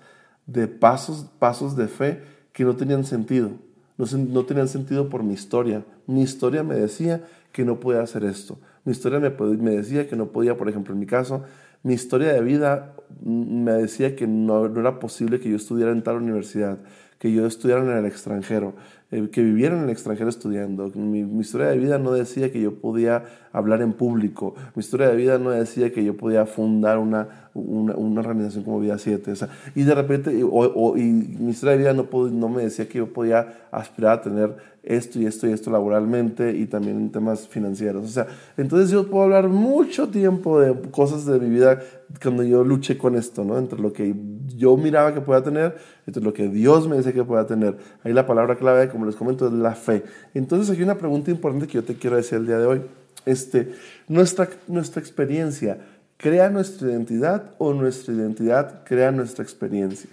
de 0.49 0.67
pasos, 0.67 1.27
pasos 1.39 1.77
de 1.77 1.87
fe 1.87 2.23
que 2.53 2.65
no 2.65 2.75
tenían 2.75 3.05
sentido. 3.05 3.51
No, 3.97 4.05
no 4.17 4.45
tenían 4.45 4.67
sentido 4.67 5.09
por 5.09 5.23
mi 5.23 5.35
historia. 5.35 5.85
Mi 6.09 6.23
historia 6.23 6.65
me 6.65 6.75
decía 6.75 7.25
que 7.53 7.65
no 7.65 7.79
podía 7.79 8.03
hacer 8.03 8.25
esto. 8.25 8.59
Mi 8.89 8.93
historia 8.93 9.21
me, 9.21 9.71
decía 9.73 10.09
que 10.09 10.17
no 10.17 10.33
podía, 10.33 10.57
por 10.57 10.67
ejemplo, 10.67 10.95
en 10.95 11.01
mi 11.01 11.05
caso, 11.05 11.45
mi 11.83 11.93
historia 11.93 12.33
de 12.33 12.41
vida 12.41 12.95
me 13.23 13.73
decía 13.73 14.17
que 14.17 14.27
no, 14.27 14.67
no, 14.67 14.81
era 14.81 14.99
posible 14.99 15.41
que 15.41 15.51
yo 15.51 15.57
estudiara 15.57 15.93
en 15.93 16.03
tal 16.03 16.17
universidad, 16.17 16.79
que 17.19 17.33
yo 17.33 17.47
estudiara 17.47 17.83
en 17.83 17.91
el 17.91 18.07
extranjero, 18.07 18.75
eh, 19.11 19.29
que 19.31 19.43
viviera 19.43 19.77
en 19.77 19.85
el 19.85 19.91
extranjero 19.91 20.29
estudiando. 20.29 20.89
Mi, 20.95 21.21
historia 21.41 21.69
de 21.69 21.79
vida 21.79 21.99
no 21.99 22.13
decía 22.13 22.53
que 22.53 22.61
yo 22.61 22.75
podía 22.75 23.25
hablar 23.53 23.83
en 23.83 23.93
público. 23.93 24.55
Mi 24.75 24.81
historia 24.81 25.09
de 25.09 25.17
vida 25.17 25.39
no 25.39 25.51
decía 25.51 25.93
que 25.93 26.05
yo 26.05 26.17
podía 26.17 26.47
fundar 26.47 26.99
una, 26.99 27.51
una, 27.55 28.21
organización 28.21 28.63
como 28.63 28.79
Vida 28.79 28.99
7. 28.99 29.33
O 29.33 29.37
sea, 29.37 29.49
y 29.75 29.83
de 29.83 29.95
repente, 29.95 30.33
y 30.33 30.43
mi 30.43 31.51
historia 31.51 31.73
de 31.73 31.79
vida 31.79 31.93
no, 31.93 32.09
no 32.31 32.49
me 32.49 32.63
decía 32.63 32.89
que 32.89 32.99
yo 32.99 33.13
podía 33.13 33.67
aspirar 33.73 34.19
a 34.19 34.23
tener 34.23 34.57
esto 34.85 35.21
y 35.21 35.27
esto 35.27 35.47
y 35.47 35.53
esto 35.53 35.71
laboralmente 35.71 36.57
y 36.57 36.67
también 36.67 36.99
en 36.99 37.11
temas 37.11 37.49
financieros. 37.49 38.05
O 38.05 38.09
sea, 38.09 38.27
entonces 38.57 38.91
yo 38.91 39.09
puedo 39.09 39.25
hablar 39.25 39.49
mucho 39.49 40.09
tiempo 40.09 40.61
de 40.61 40.75
cosas 40.91 41.27
de 41.27 41.39
mi 41.39 41.51
vida 41.51 41.81
cuando 42.23 42.43
yo 42.43 42.65
luché 42.65 42.97
con 42.97 43.17
esto, 43.17 43.45
¿no? 43.45 43.59
Entre 43.59 43.79
lo 43.79 43.93
que 43.93 44.15
yo 44.57 44.77
miraba 44.77 45.13
que 45.13 45.21
podía 45.21 45.43
tener, 45.43 45.77
entre 46.07 46.23
lo 46.23 46.33
que 46.33 46.49
Dios 46.49 46.89
me 46.89 46.97
decía 46.97 47.13
que 47.13 47.25
podía 47.25 47.47
tener. 47.47 47.77
Ahí 48.03 48.13
la 48.13 48.27
palabra 48.27 48.57
clave, 48.57 48.89
como 48.89 49.07
les 49.07 49.15
comento, 49.15 49.47
es 49.47 49.53
la 49.53 49.75
fe. 49.75 50.05
Entonces 50.35 50.75
hay 50.75 50.83
una 50.83 50.97
pregunta 50.97 51.31
importante 51.31 51.67
que 51.67 51.75
yo 51.75 51.85
te 51.85 51.95
quiero 51.95 52.17
decir 52.17 52.39
el 52.39 52.47
día 52.47 52.59
de 52.59 52.67
hoy. 52.67 52.83
Este, 53.27 53.75
nuestra, 54.09 54.49
nuestra 54.69 55.01
experiencia 55.01 55.79
crea 56.17 56.49
nuestra 56.49 56.89
identidad 56.89 57.55
o 57.59 57.75
nuestra 57.75 58.15
identidad 58.15 58.85
crea 58.85 59.11
nuestra 59.13 59.45
experiencia. 59.45 60.11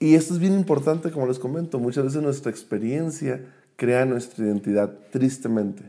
Y 0.00 0.14
esto 0.14 0.34
es 0.34 0.40
bien 0.40 0.54
importante, 0.54 1.10
como 1.10 1.26
les 1.26 1.38
comento, 1.38 1.78
muchas 1.78 2.04
veces 2.04 2.22
nuestra 2.22 2.50
experiencia 2.50 3.40
crea 3.76 4.06
nuestra 4.06 4.44
identidad, 4.44 4.92
tristemente. 5.10 5.84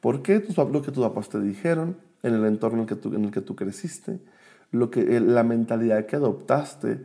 ¿Por 0.00 0.22
qué? 0.22 0.44
Lo 0.56 0.82
que 0.82 0.90
tus 0.90 1.04
papás 1.04 1.28
te 1.28 1.40
dijeron, 1.40 1.96
en 2.22 2.34
el 2.34 2.44
entorno 2.44 2.78
en 2.78 2.82
el 2.82 2.88
que 2.88 2.96
tú, 2.96 3.14
en 3.14 3.24
el 3.24 3.30
que 3.30 3.40
tú 3.40 3.56
creciste, 3.56 4.20
lo 4.70 4.90
que, 4.90 5.20
la 5.20 5.42
mentalidad 5.42 6.06
que 6.06 6.16
adoptaste 6.16 7.04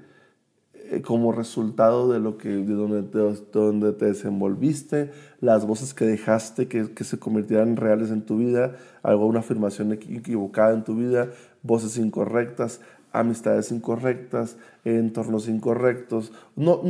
eh, 0.73 1.01
como 1.01 1.31
resultado 1.31 2.11
de, 2.11 2.19
lo 2.19 2.37
que, 2.37 2.49
de 2.49 2.73
donde, 2.73 3.01
de 3.01 3.35
donde 3.51 3.93
te 3.93 4.05
desenvolviste, 4.05 5.11
las 5.41 5.65
voces 5.65 5.93
que 5.93 6.05
dejaste 6.05 6.67
que, 6.67 6.93
que 6.93 7.03
se 7.03 7.19
convirtieran 7.19 7.75
reales 7.75 8.09
en 8.09 8.21
tu 8.21 8.37
vida, 8.37 8.77
alguna 9.03 9.39
afirmación 9.39 9.91
equivocada 9.91 10.73
en 10.73 10.83
tu 10.83 10.95
vida, 10.95 11.29
voces 11.61 11.97
incorrectas, 11.97 12.79
amistades 13.11 13.71
incorrectas, 13.71 14.57
entornos 14.85 15.47
incorrectos, 15.47 16.31
no, 16.55 16.81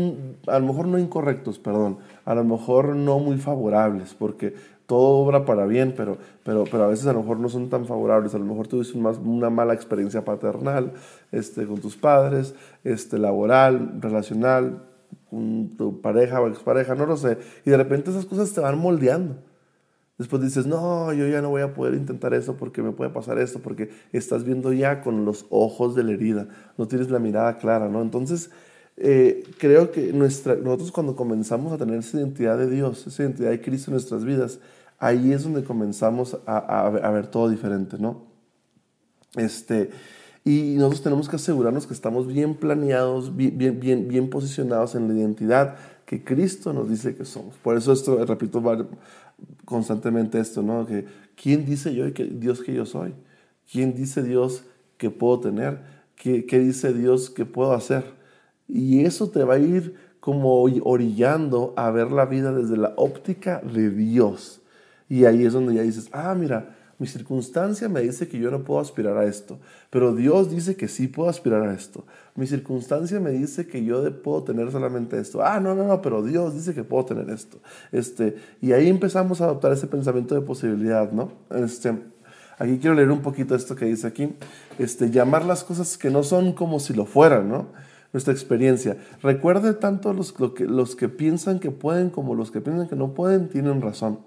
a 0.48 0.60
lo 0.60 0.66
mejor 0.66 0.88
no 0.88 1.00
incorrectos, 1.00 1.60
perdón, 1.60 1.98
a 2.26 2.36
lo 2.36 2.44
mejor 2.44 2.96
no 2.96 3.20
muy 3.20 3.38
favorables, 3.38 4.14
porque 4.14 4.54
todo 4.88 5.26
obra 5.26 5.46
para 5.46 5.66
bien, 5.66 5.94
pero, 5.96 6.18
pero, 6.44 6.64
pero 6.64 6.86
a 6.86 6.88
veces 6.88 7.06
a 7.08 7.14
lo 7.14 7.20
mejor 7.20 7.40
no 7.40 7.50
son 7.50 7.70
tan 7.70 7.86
favorables, 7.86 8.34
a 8.34 8.40
lo 8.40 8.46
mejor 8.46 8.68
tuviste 8.68 8.98
una, 8.98 9.12
una 9.12 9.50
mala 9.50 9.74
experiencia 9.74 10.24
paternal 10.24 10.94
este, 11.32 11.68
con 11.68 11.80
tus 11.80 11.98
padres, 11.98 12.56
este, 12.86 13.20
laboral, 13.20 14.00
relacional, 14.02 14.86
con 15.30 15.76
tu 15.78 16.02
pareja 16.02 16.42
o 16.42 16.48
expareja, 16.48 16.96
no 16.96 17.06
lo 17.06 17.18
sé, 17.18 17.38
y 17.66 17.70
de 17.70 17.78
repente 17.78 18.12
esas 18.12 18.26
cosas 18.26 18.52
te 18.54 18.62
van 18.62 18.80
moldeando. 18.80 19.36
Después 20.18 20.42
dices, 20.42 20.66
no, 20.66 21.14
yo 21.14 21.28
ya 21.28 21.42
no 21.42 21.50
voy 21.50 21.62
a 21.62 21.76
poder 21.76 21.94
intentar 21.94 22.34
eso 22.34 22.56
porque 22.56 22.82
me 22.82 22.92
puede 22.92 23.12
pasar 23.12 23.38
esto, 23.38 23.60
porque 23.60 23.92
estás 24.14 24.46
viendo 24.46 24.74
ya 24.74 25.02
con 25.02 25.26
los 25.26 25.46
ojos 25.50 25.96
de 25.96 26.04
la 26.04 26.14
herida, 26.14 26.48
no 26.78 26.88
tienes 26.88 27.12
la 27.12 27.20
mirada 27.20 27.58
clara, 27.58 27.88
¿no? 27.90 28.02
Entonces, 28.02 28.50
eh, 28.96 29.44
creo 29.60 29.92
que 29.92 30.12
nuestra, 30.14 30.56
nosotros 30.56 30.92
cuando 30.92 31.16
comenzamos 31.16 31.72
a 31.72 31.78
tener 31.78 32.00
esa 32.00 32.18
identidad 32.18 32.58
de 32.58 32.68
Dios, 32.68 33.06
esa 33.06 33.24
identidad 33.24 33.52
de 33.52 33.62
Cristo 33.62 33.92
en 33.92 33.94
nuestras 33.94 34.26
vidas, 34.26 34.60
ahí 35.00 35.32
es 35.32 35.44
donde 35.44 35.64
comenzamos 35.64 36.38
a, 36.46 36.88
a, 36.88 37.12
ver 37.12 37.28
todo 37.28 37.50
diferente, 37.50 37.98
¿no? 38.00 38.26
Este, 39.36 39.92
Y 40.44 40.76
nosotros 40.78 41.04
tenemos 41.04 41.30
que 41.30 41.36
asegurarnos 41.36 41.86
que 41.86 41.94
estamos 41.94 42.26
bien 42.26 42.56
planeados, 42.56 43.36
bien, 43.36 43.58
bien, 43.58 43.80
bien, 43.80 44.08
bien 44.08 44.30
posicionados 44.30 44.96
en 44.96 45.08
la 45.08 45.14
identidad 45.14 45.76
que 46.06 46.24
Cristo 46.24 46.72
nos 46.72 46.90
dice 46.90 47.16
que 47.16 47.26
somos. 47.26 47.56
Por 47.58 47.76
eso 47.76 47.92
esto, 47.92 48.24
repito 48.26 48.64
constantemente 49.66 50.40
esto, 50.40 50.64
¿no? 50.64 50.86
Que 50.86 51.06
¿quién 51.36 51.66
dice 51.66 51.94
yo 51.94 52.12
que 52.14 52.24
Dios 52.24 52.62
que 52.64 52.74
yo 52.74 52.86
soy? 52.86 53.14
¿Quién 53.70 53.94
dice 53.94 54.24
Dios 54.24 54.64
que 54.98 55.10
puedo 55.10 55.42
tener? 55.42 55.82
¿Qué, 56.16 56.46
¿Qué 56.46 56.60
dice 56.60 56.94
Dios 56.94 57.30
que 57.30 57.46
puedo 57.46 57.74
hacer? 57.74 58.06
Y 58.70 59.02
eso 59.02 59.30
te 59.30 59.44
va 59.44 59.56
a 59.56 59.60
ir 59.60 59.96
como 60.22 60.62
orillando 60.62 61.74
a 61.76 61.92
ver 61.92 62.12
la 62.12 62.26
vida 62.26 62.54
desde 62.54 62.78
la 62.78 62.94
óptica 62.96 63.62
de 63.62 63.90
Dios. 63.90 64.62
Y 65.10 65.26
ahí 65.26 65.46
es 65.46 65.54
donde 65.54 65.76
ya 65.76 65.82
dices, 65.82 66.10
ah, 66.12 66.36
mira, 66.36 66.76
mi 67.00 67.06
circunstancia 67.06 67.88
me 67.90 68.02
dice 68.02 68.28
que 68.28 68.40
yo 68.40 68.50
no 68.50 68.64
puedo 68.64 68.80
aspirar 68.80 69.18
a 69.18 69.26
esto, 69.26 69.60
pero 69.92 70.16
Dios 70.16 70.50
dice 70.50 70.76
que 70.76 70.88
sí 70.88 71.08
puedo 71.08 71.30
aspirar 71.30 71.62
a 71.62 71.74
esto. 71.74 72.06
Mi 72.34 72.48
circunstancia 72.48 73.20
me 73.20 73.30
dice 73.30 73.68
que 73.68 73.84
yo 73.86 74.22
puedo 74.24 74.44
tener 74.44 74.72
solamente 74.72 75.20
esto. 75.20 75.44
Ah, 75.44 75.60
no, 75.60 75.76
no, 75.76 75.84
no, 75.84 76.02
pero 76.02 76.24
Dios 76.24 76.56
dice 76.56 76.74
que 76.74 76.84
puedo 76.84 77.06
tener 77.06 77.30
esto. 77.30 77.60
Este, 77.92 78.36
y 78.62 78.72
ahí 78.72 78.90
empezamos 78.90 79.42
a 79.42 79.46
adoptar 79.46 79.74
ese 79.74 79.86
pensamiento 79.86 80.34
de 80.34 80.42
posibilidad, 80.42 81.12
¿no? 81.12 81.32
Este, 81.52 81.96
aquí 82.58 82.80
quiero 82.80 82.96
leer 82.96 83.12
un 83.12 83.22
poquito 83.22 83.54
esto 83.54 83.76
que 83.76 83.86
dice 83.86 84.08
aquí. 84.08 84.34
Este, 84.80 85.12
llamar 85.12 85.46
las 85.46 85.64
cosas 85.64 86.00
que 86.00 86.10
no 86.10 86.24
son 86.24 86.54
como 86.54 86.80
si 86.80 86.94
lo 86.94 87.06
fueran, 87.06 87.48
¿no? 87.48 87.68
Nuestra 88.12 88.34
experiencia. 88.34 88.98
Recuerde 89.22 89.76
tanto 89.76 90.14
los, 90.14 90.34
que, 90.34 90.66
los 90.66 90.96
que 90.96 91.10
piensan 91.10 91.60
que 91.60 91.70
pueden 91.70 92.10
como 92.10 92.34
los 92.34 92.50
que 92.50 92.60
piensan 92.60 92.88
que 92.88 92.96
no 92.96 93.14
pueden, 93.14 93.50
tienen 93.50 93.84
razón. 93.84 94.20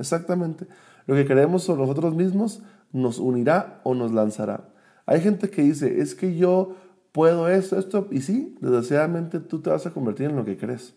Exactamente. 0.00 0.66
Lo 1.06 1.14
que 1.14 1.26
creemos 1.26 1.62
sobre 1.62 1.82
nosotros 1.82 2.14
mismos 2.14 2.62
nos 2.92 3.18
unirá 3.18 3.80
o 3.84 3.94
nos 3.94 4.12
lanzará. 4.12 4.70
Hay 5.06 5.20
gente 5.20 5.50
que 5.50 5.62
dice, 5.62 6.00
es 6.00 6.14
que 6.14 6.36
yo 6.36 6.74
puedo 7.12 7.48
esto, 7.48 7.78
esto, 7.78 8.08
y 8.10 8.20
sí, 8.20 8.56
desgraciadamente 8.60 9.40
tú 9.40 9.60
te 9.60 9.70
vas 9.70 9.86
a 9.86 9.90
convertir 9.90 10.30
en 10.30 10.36
lo 10.36 10.44
que 10.44 10.56
crees. 10.56 10.94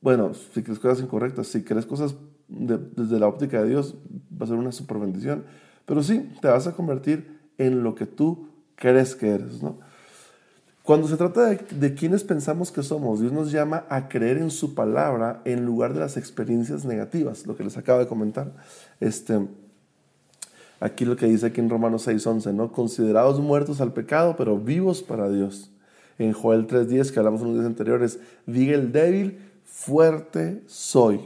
Bueno, 0.00 0.34
si 0.34 0.62
crees 0.62 0.78
cosas 0.78 1.02
incorrectas, 1.02 1.48
si 1.48 1.62
crees 1.62 1.86
cosas 1.86 2.14
desde 2.48 3.18
la 3.18 3.26
óptica 3.26 3.62
de 3.62 3.70
Dios, 3.70 3.96
va 4.30 4.44
a 4.44 4.48
ser 4.48 4.56
una 4.56 4.72
super 4.72 4.98
bendición. 4.98 5.44
Pero 5.84 6.02
sí, 6.02 6.30
te 6.40 6.48
vas 6.48 6.66
a 6.66 6.74
convertir 6.74 7.40
en 7.58 7.82
lo 7.82 7.94
que 7.94 8.06
tú 8.06 8.48
crees 8.74 9.14
que 9.16 9.30
eres, 9.30 9.62
¿no? 9.62 9.78
Cuando 10.86 11.08
se 11.08 11.16
trata 11.16 11.46
de, 11.46 11.56
de 11.56 11.94
quienes 11.94 12.22
pensamos 12.22 12.70
que 12.70 12.84
somos, 12.84 13.18
Dios 13.18 13.32
nos 13.32 13.50
llama 13.50 13.86
a 13.88 14.08
creer 14.08 14.38
en 14.38 14.52
su 14.52 14.76
palabra 14.76 15.42
en 15.44 15.66
lugar 15.66 15.94
de 15.94 15.98
las 15.98 16.16
experiencias 16.16 16.84
negativas, 16.84 17.44
lo 17.44 17.56
que 17.56 17.64
les 17.64 17.76
acabo 17.76 17.98
de 17.98 18.06
comentar. 18.06 18.52
Este, 19.00 19.48
aquí 20.78 21.04
lo 21.04 21.16
que 21.16 21.26
dice 21.26 21.46
aquí 21.46 21.60
en 21.60 21.70
Romanos 21.70 22.06
6:11, 22.06 22.54
¿no? 22.54 22.70
Considerados 22.70 23.40
muertos 23.40 23.80
al 23.80 23.94
pecado, 23.94 24.36
pero 24.38 24.58
vivos 24.58 25.02
para 25.02 25.28
Dios. 25.28 25.72
En 26.20 26.32
Joel 26.32 26.68
3:10, 26.68 27.10
que 27.10 27.18
hablamos 27.18 27.40
en 27.40 27.48
los 27.48 27.56
días 27.56 27.66
anteriores, 27.66 28.20
diga 28.46 28.76
el 28.76 28.92
débil, 28.92 29.40
fuerte 29.64 30.62
soy. 30.68 31.18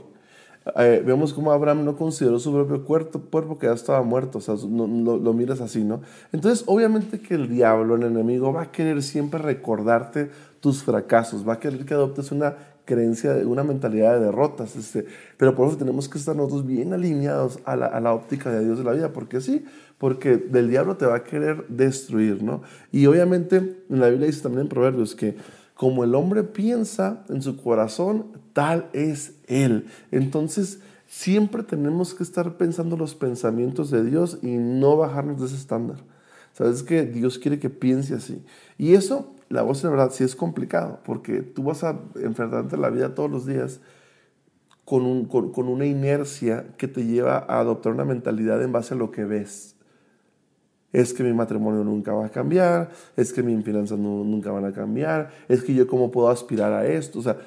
Eh, 0.77 1.03
vemos 1.05 1.33
cómo 1.33 1.53
Abraham 1.53 1.85
no 1.85 1.97
consideró 1.97 2.39
su 2.39 2.53
propio 2.53 2.85
cuerpo, 2.85 3.19
cuerpo 3.21 3.59
que 3.59 3.67
ya 3.67 3.73
estaba 3.73 4.03
muerto, 4.03 4.39
o 4.39 4.41
sea, 4.43 4.57
no, 4.69 5.17
lo 5.17 5.33
miras 5.33 5.61
así, 5.61 5.83
¿no? 5.83 6.03
Entonces, 6.33 6.65
obviamente 6.67 7.21
que 7.21 7.35
el 7.35 7.49
diablo, 7.49 7.95
el 7.95 8.03
enemigo, 8.03 8.53
va 8.53 8.63
a 8.63 8.71
querer 8.71 9.03
siempre 9.03 9.41
recordarte 9.41 10.31
tus 10.61 10.83
fracasos, 10.83 11.49
va 11.49 11.55
a 11.55 11.59
querer 11.61 11.87
que 11.87 11.95
adoptes 11.95 12.31
una 12.31 12.57
creencia, 12.85 13.33
una 13.47 13.65
mentalidad 13.65 14.19
de 14.19 14.27
derrotas, 14.27 14.77
este, 14.77 15.07
pero 15.39 15.55
por 15.55 15.69
eso 15.69 15.79
tenemos 15.79 16.09
que 16.09 16.19
estar 16.19 16.37
nosotros 16.37 16.67
bien 16.67 16.93
alineados 16.93 17.61
a 17.65 17.77
la, 17.77 17.87
a 17.87 18.01
la 18.01 18.13
óptica 18.13 18.51
de 18.51 18.65
Dios 18.65 18.79
de 18.79 18.85
la 18.85 18.93
vida, 18.93 19.13
porque 19.15 19.41
sí, 19.41 19.65
porque 19.97 20.37
del 20.37 20.69
diablo 20.69 20.97
te 20.97 21.07
va 21.07 21.17
a 21.17 21.25
querer 21.25 21.67
destruir, 21.69 22.43
¿no? 22.43 22.63
Y 22.93 23.07
obviamente 23.07 23.57
en 23.89 24.01
la 24.01 24.09
Biblia 24.09 24.27
dice 24.27 24.43
también 24.43 24.63
en 24.63 24.69
Proverbios 24.69 25.15
que 25.15 25.37
como 25.75 26.05
el 26.05 26.15
hombre 26.15 26.43
piensa 26.43 27.25
en 27.31 27.41
su 27.41 27.57
corazón, 27.57 28.27
tal 28.53 28.89
es 28.93 29.35
él. 29.47 29.87
Entonces, 30.11 30.81
siempre 31.07 31.63
tenemos 31.63 32.15
que 32.15 32.23
estar 32.23 32.57
pensando 32.57 32.97
los 32.97 33.15
pensamientos 33.15 33.91
de 33.91 34.05
Dios 34.05 34.39
y 34.43 34.57
no 34.57 34.97
bajarnos 34.97 35.41
de 35.41 35.47
ese 35.47 35.57
estándar. 35.57 35.99
Sabes 36.53 36.83
que 36.83 37.05
Dios 37.05 37.39
quiere 37.39 37.59
que 37.59 37.71
piense 37.71 38.15
así. 38.15 38.45
Y 38.79 38.95
eso, 38.95 39.35
la 39.49 39.63
voz 39.63 39.83
de 39.83 39.89
verdad, 39.89 40.11
sí 40.13 40.25
es 40.25 40.37
complicado, 40.37 41.01
porque 41.05 41.43
tú 41.43 41.65
vas 41.65 41.85
a 41.85 41.99
enfrentarte 42.17 42.77
la 42.77 42.91
vida 42.91 43.15
todos 43.15 43.31
los 43.31 43.47
días 43.47 43.81
con, 44.85 45.27
con 45.27 45.69
una 45.69 45.87
inercia 45.87 46.67
que 46.77 46.89
te 46.89 47.05
lleva 47.07 47.39
a 47.39 47.61
adoptar 47.61 47.93
una 47.93 48.05
mentalidad 48.05 48.63
en 48.63 48.73
base 48.73 48.95
a 48.95 48.97
lo 48.97 49.11
que 49.11 49.25
ves 49.25 49.77
es 50.93 51.15
que 51.15 51.23
mi 51.23 51.33
matrimonio 51.33 51.85
nunca 51.85 52.13
va 52.13 52.27
a 52.27 52.29
cambiar, 52.31 52.91
es 53.17 53.33
que 53.33 53.43
mis 53.43 53.65
finanzas 53.65 53.99
nunca 53.99 54.51
van 54.51 54.65
a 54.65 54.73
cambiar, 54.73 55.31
es 55.49 55.63
que 55.63 55.75
yo 55.75 55.87
cómo 55.87 56.11
puedo 56.11 56.29
aspirar 56.29 56.73
a 56.73 56.87
esto, 56.87 57.21
o 57.21 57.23
sea, 57.23 57.39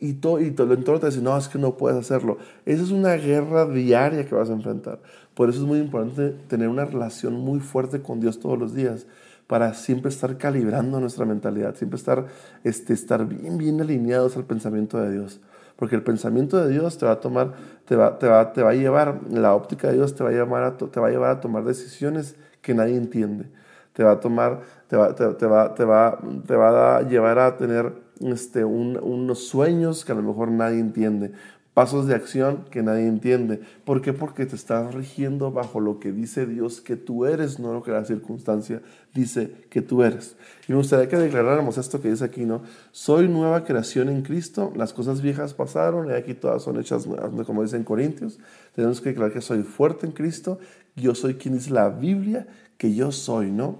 y 0.00 0.14
todo, 0.14 0.40
y 0.40 0.50
todo 0.50 0.72
el 0.72 0.78
entorno 0.78 1.00
te 1.00 1.06
dice, 1.06 1.20
no, 1.20 1.36
es 1.36 1.48
que 1.48 1.58
no 1.58 1.76
puedes 1.76 1.98
hacerlo. 1.98 2.38
Esa 2.64 2.82
es 2.82 2.90
una 2.90 3.14
guerra 3.14 3.66
diaria 3.66 4.26
que 4.26 4.34
vas 4.34 4.50
a 4.50 4.52
enfrentar. 4.52 5.00
Por 5.34 5.48
eso 5.48 5.60
es 5.60 5.66
muy 5.66 5.78
importante 5.78 6.30
tener 6.48 6.68
una 6.68 6.84
relación 6.84 7.34
muy 7.34 7.60
fuerte 7.60 8.02
con 8.02 8.20
Dios 8.20 8.40
todos 8.40 8.58
los 8.58 8.74
días, 8.74 9.06
para 9.48 9.72
siempre 9.72 10.10
estar 10.10 10.36
calibrando 10.36 11.00
nuestra 11.00 11.24
mentalidad, 11.24 11.74
siempre 11.74 11.96
estar, 11.96 12.26
este, 12.64 12.92
estar 12.92 13.26
bien, 13.26 13.56
bien 13.56 13.80
alineados 13.80 14.36
al 14.36 14.44
pensamiento 14.44 14.98
de 15.00 15.10
Dios. 15.10 15.40
Porque 15.74 15.96
el 15.96 16.02
pensamiento 16.02 16.58
de 16.58 16.70
Dios 16.70 16.98
te 16.98 17.06
va 17.06 17.12
a 17.12 17.20
tomar, 17.20 17.54
te 17.86 17.96
va, 17.96 18.18
te 18.18 18.28
va, 18.28 18.52
te 18.52 18.62
va 18.62 18.70
a 18.70 18.74
llevar, 18.74 19.20
la 19.30 19.54
óptica 19.54 19.88
de 19.88 19.94
Dios 19.94 20.14
te 20.14 20.22
va 20.22 20.30
a, 20.30 20.32
llevar 20.32 20.64
a, 20.64 20.76
te 20.76 21.00
va 21.00 21.06
a 21.06 21.10
llevar 21.10 21.30
a 21.30 21.40
tomar 21.40 21.64
decisiones 21.64 22.36
que 22.60 22.74
nadie 22.74 22.96
entiende. 22.96 23.46
Te 23.94 24.04
va 24.04 24.12
a 24.12 24.20
tomar, 24.20 24.60
te 24.86 24.96
va, 24.96 25.14
te, 25.14 25.24
va, 25.24 25.74
te 25.74 25.84
va, 25.84 26.18
te 26.46 26.54
va 26.54 26.96
a 26.98 27.02
llevar 27.02 27.38
a 27.38 27.56
tener 27.56 27.92
este, 28.20 28.64
unos 28.64 29.46
sueños 29.46 30.04
que 30.04 30.12
a 30.12 30.14
lo 30.14 30.22
mejor 30.22 30.50
nadie 30.50 30.80
entiende, 30.80 31.32
pasos 31.78 32.08
de 32.08 32.16
acción 32.16 32.64
que 32.72 32.82
nadie 32.82 33.06
entiende. 33.06 33.60
¿Por 33.84 34.02
qué? 34.02 34.12
Porque 34.12 34.46
te 34.46 34.56
estás 34.56 34.92
rigiendo 34.94 35.52
bajo 35.52 35.78
lo 35.78 36.00
que 36.00 36.10
dice 36.10 36.44
Dios 36.44 36.80
que 36.80 36.96
tú 36.96 37.24
eres, 37.24 37.60
no 37.60 37.72
lo 37.72 37.84
que 37.84 37.92
la 37.92 38.04
circunstancia 38.04 38.82
dice 39.14 39.52
que 39.70 39.80
tú 39.80 40.02
eres. 40.02 40.34
Y 40.66 40.72
me 40.72 40.78
gustaría 40.78 41.08
que 41.08 41.16
declaráramos 41.16 41.78
esto 41.78 42.00
que 42.00 42.10
dice 42.10 42.24
aquí, 42.24 42.44
¿no? 42.44 42.62
Soy 42.90 43.28
nueva 43.28 43.62
creación 43.62 44.08
en 44.08 44.22
Cristo, 44.22 44.72
las 44.74 44.92
cosas 44.92 45.22
viejas 45.22 45.54
pasaron 45.54 46.10
y 46.10 46.14
aquí 46.14 46.34
todas 46.34 46.64
son 46.64 46.80
hechas 46.80 47.06
nuevas, 47.06 47.30
como 47.46 47.62
dice 47.62 47.76
en 47.76 47.84
Corintios. 47.84 48.40
Tenemos 48.74 49.00
que 49.00 49.10
declarar 49.10 49.32
que 49.32 49.40
soy 49.40 49.62
fuerte 49.62 50.04
en 50.04 50.10
Cristo, 50.10 50.58
yo 50.96 51.14
soy 51.14 51.34
quien 51.34 51.54
dice 51.54 51.70
la 51.70 51.90
Biblia 51.90 52.48
que 52.76 52.92
yo 52.92 53.12
soy, 53.12 53.52
¿no? 53.52 53.78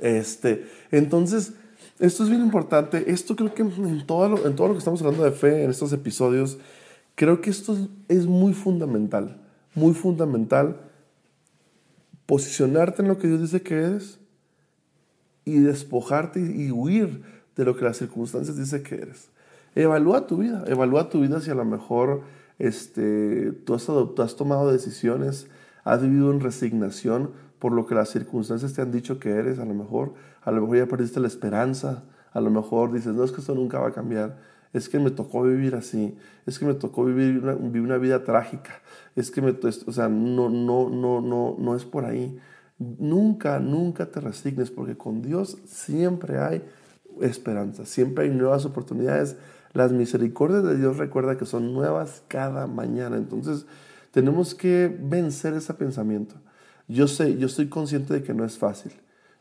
Este, 0.00 0.66
entonces, 0.90 1.52
esto 1.98 2.24
es 2.24 2.28
bien 2.28 2.42
importante. 2.42 3.10
Esto 3.10 3.36
creo 3.36 3.54
que 3.54 3.62
en 3.62 4.06
todo, 4.06 4.28
lo, 4.28 4.46
en 4.46 4.56
todo 4.56 4.68
lo 4.68 4.74
que 4.74 4.78
estamos 4.78 5.00
hablando 5.02 5.24
de 5.24 5.32
fe, 5.32 5.64
en 5.64 5.70
estos 5.70 5.92
episodios, 5.92 6.58
creo 7.14 7.40
que 7.40 7.50
esto 7.50 7.76
es 8.08 8.26
muy 8.26 8.52
fundamental. 8.52 9.40
Muy 9.74 9.94
fundamental 9.94 10.80
posicionarte 12.26 13.02
en 13.02 13.08
lo 13.08 13.18
que 13.18 13.28
Dios 13.28 13.40
dice 13.40 13.62
que 13.62 13.74
eres 13.74 14.18
y 15.44 15.58
despojarte 15.58 16.40
y 16.40 16.70
huir 16.70 17.22
de 17.56 17.64
lo 17.64 17.76
que 17.76 17.84
las 17.84 17.98
circunstancias 17.98 18.56
dicen 18.56 18.82
que 18.82 18.96
eres. 18.96 19.28
Evalúa 19.74 20.26
tu 20.26 20.38
vida, 20.38 20.64
evalúa 20.66 21.10
tu 21.10 21.20
vida 21.20 21.40
si 21.40 21.50
a 21.50 21.54
lo 21.54 21.64
mejor 21.64 22.22
este, 22.58 23.52
tú, 23.52 23.74
has, 23.74 23.84
tú 23.84 24.22
has 24.22 24.36
tomado 24.36 24.70
decisiones, 24.72 25.48
has 25.82 26.00
vivido 26.00 26.32
en 26.32 26.40
resignación 26.40 27.32
por 27.64 27.72
lo 27.72 27.86
que 27.86 27.94
las 27.94 28.10
circunstancias 28.10 28.74
te 28.74 28.82
han 28.82 28.92
dicho 28.92 29.18
que 29.18 29.30
eres, 29.30 29.58
a 29.58 29.64
lo 29.64 29.72
mejor, 29.72 30.12
a 30.42 30.50
lo 30.50 30.60
mejor 30.60 30.76
ya 30.76 30.86
perdiste 30.86 31.18
la 31.18 31.28
esperanza, 31.28 32.04
a 32.30 32.42
lo 32.42 32.50
mejor 32.50 32.92
dices, 32.92 33.14
no 33.14 33.24
es 33.24 33.32
que 33.32 33.40
esto 33.40 33.54
nunca 33.54 33.78
va 33.78 33.88
a 33.88 33.92
cambiar, 33.92 34.36
es 34.74 34.90
que 34.90 34.98
me 34.98 35.10
tocó 35.10 35.44
vivir 35.44 35.74
así, 35.74 36.14
es 36.44 36.58
que 36.58 36.66
me 36.66 36.74
tocó 36.74 37.06
vivir 37.06 37.38
una, 37.42 37.54
vivir 37.54 37.80
una 37.80 37.96
vida 37.96 38.22
trágica, 38.22 38.82
es 39.16 39.30
que 39.30 39.40
me, 39.40 39.56
o 39.86 39.92
sea, 39.92 40.10
no, 40.10 40.50
no, 40.50 40.90
no, 40.90 41.22
no, 41.22 41.56
no 41.58 41.74
es 41.74 41.86
por 41.86 42.04
ahí. 42.04 42.38
Nunca, 42.78 43.58
nunca 43.60 44.10
te 44.10 44.20
resignes 44.20 44.70
porque 44.70 44.98
con 44.98 45.22
Dios 45.22 45.56
siempre 45.64 46.40
hay 46.40 46.62
esperanza, 47.22 47.86
siempre 47.86 48.24
hay 48.24 48.30
nuevas 48.30 48.66
oportunidades. 48.66 49.38
Las 49.72 49.90
misericordias 49.90 50.64
de 50.64 50.76
Dios 50.76 50.98
recuerda 50.98 51.38
que 51.38 51.46
son 51.46 51.72
nuevas 51.72 52.24
cada 52.28 52.66
mañana. 52.66 53.16
Entonces 53.16 53.64
tenemos 54.10 54.54
que 54.54 54.94
vencer 55.00 55.54
ese 55.54 55.72
pensamiento. 55.72 56.34
Yo 56.88 57.08
sé, 57.08 57.38
yo 57.38 57.46
estoy 57.46 57.68
consciente 57.68 58.14
de 58.14 58.22
que 58.22 58.34
no 58.34 58.44
es 58.44 58.58
fácil. 58.58 58.92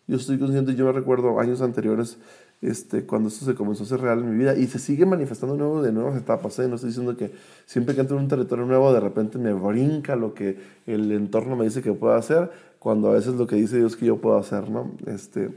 Yo 0.07 0.17
estoy 0.17 0.37
consciente, 0.37 0.75
yo 0.75 0.85
me 0.85 0.91
recuerdo 0.91 1.39
años 1.39 1.61
anteriores 1.61 2.17
este, 2.61 3.05
cuando 3.05 3.29
esto 3.29 3.45
se 3.45 3.55
comenzó 3.55 3.83
a 3.83 3.87
ser 3.87 4.01
real 4.01 4.19
en 4.19 4.31
mi 4.31 4.37
vida 4.37 4.55
y 4.55 4.67
se 4.67 4.79
sigue 4.79 5.05
manifestando 5.05 5.55
nuevo 5.55 5.81
de 5.81 5.91
nuevas 5.91 6.15
etapas. 6.17 6.57
¿eh? 6.59 6.67
No 6.67 6.75
estoy 6.75 6.89
diciendo 6.89 7.17
que 7.17 7.33
siempre 7.65 7.95
que 7.95 8.01
entro 8.01 8.17
en 8.17 8.23
un 8.23 8.29
territorio 8.29 8.65
nuevo 8.65 8.93
de 8.93 8.99
repente 8.99 9.37
me 9.37 9.53
brinca 9.53 10.15
lo 10.15 10.33
que 10.33 10.57
el 10.85 11.11
entorno 11.11 11.55
me 11.55 11.65
dice 11.65 11.81
que 11.81 11.93
puedo 11.93 12.13
hacer, 12.13 12.51
cuando 12.79 13.09
a 13.09 13.13
veces 13.13 13.35
lo 13.35 13.47
que 13.47 13.55
dice 13.55 13.77
Dios 13.77 13.95
que 13.95 14.05
yo 14.05 14.17
puedo 14.17 14.37
hacer, 14.37 14.69
¿no? 14.69 14.91
Este, 15.05 15.51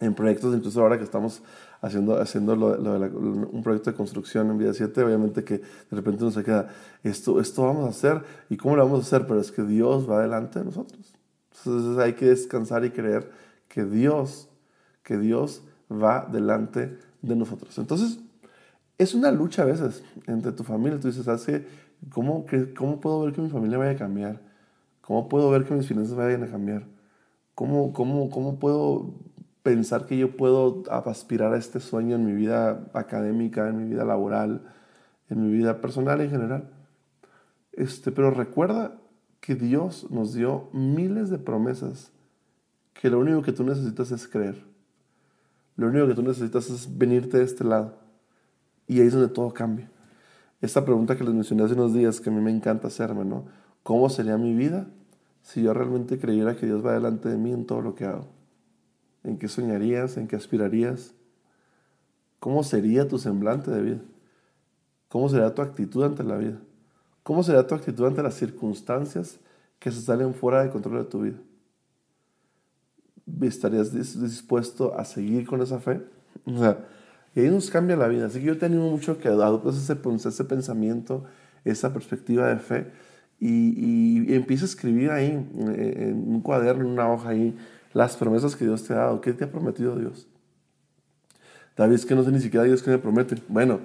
en 0.00 0.14
proyectos, 0.14 0.54
incluso 0.54 0.80
ahora 0.80 0.98
que 0.98 1.04
estamos 1.04 1.42
haciendo, 1.86 2.20
haciendo 2.20 2.54
un 2.54 3.62
proyecto 3.62 3.90
de 3.90 3.96
construcción 3.96 4.50
en 4.50 4.58
Vida 4.58 4.74
7, 4.74 5.02
obviamente 5.02 5.44
que 5.44 5.58
de 5.58 5.64
repente 5.90 6.24
nos 6.24 6.36
queda, 6.36 6.68
esto, 7.02 7.40
esto 7.40 7.62
vamos 7.62 7.86
a 7.86 7.90
hacer, 7.90 8.22
¿y 8.50 8.56
cómo 8.56 8.76
lo 8.76 8.84
vamos 8.84 9.00
a 9.00 9.02
hacer? 9.02 9.26
Pero 9.26 9.40
es 9.40 9.52
que 9.52 9.62
Dios 9.62 10.08
va 10.10 10.22
delante 10.22 10.58
de 10.58 10.64
nosotros. 10.64 11.14
Entonces 11.58 11.98
hay 11.98 12.14
que 12.14 12.26
descansar 12.26 12.84
y 12.84 12.90
creer 12.90 13.30
que 13.68 13.84
Dios, 13.84 14.48
que 15.02 15.16
Dios 15.16 15.62
va 15.90 16.26
delante 16.30 16.98
de 17.22 17.36
nosotros. 17.36 17.76
Entonces, 17.78 18.18
es 18.98 19.14
una 19.14 19.30
lucha 19.30 19.62
a 19.62 19.66
veces 19.66 20.02
entre 20.26 20.52
tu 20.52 20.64
familia. 20.64 20.98
Tú 20.98 21.08
dices, 21.08 21.24
¿sabes 21.24 21.44
qué? 21.44 21.66
¿Cómo, 22.10 22.46
¿Cómo 22.76 23.00
puedo 23.00 23.22
ver 23.22 23.32
que 23.32 23.40
mi 23.40 23.48
familia 23.48 23.78
vaya 23.78 23.92
a 23.92 23.96
cambiar? 23.96 24.40
¿Cómo 25.00 25.28
puedo 25.28 25.50
ver 25.50 25.64
que 25.64 25.74
mis 25.74 25.86
finanzas 25.86 26.16
vayan 26.16 26.42
a 26.42 26.50
cambiar? 26.50 26.86
¿Cómo, 27.54 27.92
cómo, 27.92 28.28
cómo 28.30 28.58
puedo 28.58 29.14
pensar 29.66 30.06
que 30.06 30.16
yo 30.16 30.36
puedo 30.36 30.84
aspirar 30.88 31.52
a 31.52 31.56
este 31.56 31.80
sueño 31.80 32.14
en 32.14 32.24
mi 32.24 32.34
vida 32.34 32.88
académica, 32.92 33.68
en 33.68 33.78
mi 33.78 33.90
vida 33.90 34.04
laboral, 34.04 34.62
en 35.28 35.42
mi 35.42 35.52
vida 35.52 35.80
personal 35.80 36.20
en 36.20 36.30
general? 36.30 36.70
Este, 37.72 38.12
pero 38.12 38.30
recuerda 38.30 38.96
que 39.40 39.56
Dios 39.56 40.08
nos 40.08 40.34
dio 40.34 40.70
miles 40.72 41.30
de 41.30 41.38
promesas 41.38 42.12
que 42.94 43.10
lo 43.10 43.18
único 43.18 43.42
que 43.42 43.50
tú 43.50 43.64
necesitas 43.64 44.12
es 44.12 44.28
creer. 44.28 44.64
Lo 45.74 45.88
único 45.88 46.06
que 46.06 46.14
tú 46.14 46.22
necesitas 46.22 46.70
es 46.70 46.96
venirte 46.96 47.38
de 47.38 47.44
este 47.44 47.64
lado. 47.64 47.98
Y 48.86 49.00
ahí 49.00 49.08
es 49.08 49.14
donde 49.14 49.34
todo 49.34 49.52
cambia. 49.52 49.90
Esta 50.60 50.84
pregunta 50.84 51.16
que 51.16 51.24
les 51.24 51.34
mencioné 51.34 51.64
hace 51.64 51.74
unos 51.74 51.92
días, 51.92 52.20
que 52.20 52.30
a 52.30 52.32
mí 52.32 52.40
me 52.40 52.52
encanta 52.52 52.86
hacerme, 52.86 53.24
¿no? 53.24 53.46
¿Cómo 53.82 54.08
sería 54.10 54.38
mi 54.38 54.54
vida 54.54 54.86
si 55.42 55.64
yo 55.64 55.74
realmente 55.74 56.20
creyera 56.20 56.54
que 56.54 56.66
Dios 56.66 56.86
va 56.86 56.92
delante 56.92 57.28
de 57.28 57.36
mí 57.36 57.50
en 57.50 57.66
todo 57.66 57.82
lo 57.82 57.96
que 57.96 58.04
hago? 58.04 58.35
¿En 59.26 59.38
qué 59.38 59.48
soñarías? 59.48 60.16
¿En 60.16 60.28
qué 60.28 60.36
aspirarías? 60.36 61.12
¿Cómo 62.38 62.62
sería 62.62 63.08
tu 63.08 63.18
semblante 63.18 63.72
de 63.72 63.82
vida? 63.82 64.00
¿Cómo 65.08 65.28
sería 65.28 65.52
tu 65.52 65.62
actitud 65.62 66.04
ante 66.04 66.22
la 66.22 66.36
vida? 66.36 66.60
¿Cómo 67.24 67.42
sería 67.42 67.66
tu 67.66 67.74
actitud 67.74 68.06
ante 68.06 68.22
las 68.22 68.34
circunstancias 68.34 69.40
que 69.80 69.90
se 69.90 70.00
salen 70.00 70.32
fuera 70.32 70.62
de 70.62 70.70
control 70.70 70.98
de 70.98 71.10
tu 71.10 71.22
vida? 71.22 71.38
¿Estarías 73.42 73.92
dispuesto 73.92 74.96
a 74.96 75.04
seguir 75.04 75.44
con 75.44 75.60
esa 75.60 75.80
fe? 75.80 76.02
O 76.44 76.58
sea, 76.58 76.86
y 77.34 77.40
ahí 77.40 77.50
nos 77.50 77.68
cambia 77.68 77.96
la 77.96 78.06
vida. 78.06 78.26
Así 78.26 78.38
que 78.38 78.46
yo 78.46 78.58
te 78.58 78.66
animo 78.66 78.88
mucho 78.88 79.18
que 79.18 79.26
adoptes 79.26 79.76
ese, 79.76 79.98
ese 80.28 80.44
pensamiento, 80.44 81.24
esa 81.64 81.92
perspectiva 81.92 82.46
de 82.46 82.60
fe 82.60 82.92
y, 83.40 84.30
y, 84.30 84.32
a 84.32 84.54
escribir 84.54 85.10
ahí 85.10 85.30
en 85.30 86.24
un 86.28 86.40
cuaderno, 86.42 86.84
en 86.84 86.90
una 86.90 87.12
hoja 87.12 87.30
ahí, 87.30 87.56
las 87.96 88.14
promesas 88.14 88.54
que 88.56 88.66
Dios 88.66 88.84
te 88.84 88.92
ha 88.92 88.98
dado. 88.98 89.22
¿Qué 89.22 89.32
te 89.32 89.44
ha 89.44 89.50
prometido 89.50 89.96
Dios? 89.96 90.28
David, 91.78 91.94
es 91.94 92.04
que 92.04 92.14
no 92.14 92.22
sé 92.24 92.30
ni 92.30 92.40
siquiera 92.40 92.64
Dios 92.64 92.82
qué 92.82 92.90
me 92.90 92.98
promete. 92.98 93.36
Bueno, 93.48 93.80